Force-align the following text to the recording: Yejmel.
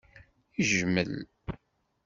Yejmel. 0.57 1.13